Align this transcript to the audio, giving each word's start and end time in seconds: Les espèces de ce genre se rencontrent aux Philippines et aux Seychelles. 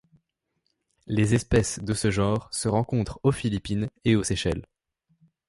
Les 1.05 1.35
espèces 1.35 1.77
de 1.79 1.93
ce 1.93 2.09
genre 2.09 2.49
se 2.51 2.67
rencontrent 2.67 3.19
aux 3.21 3.31
Philippines 3.31 3.87
et 4.03 4.15
aux 4.15 4.23
Seychelles. 4.23 4.65